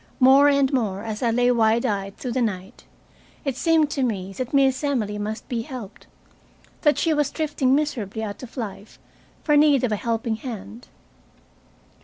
[0.19, 2.85] More and more, as I lay wide eyed through the night,
[3.45, 6.07] it seemed to me that Miss Emily must be helped,
[6.81, 8.97] that she was drifting miserably out of life
[9.43, 10.87] for need of a helping hand.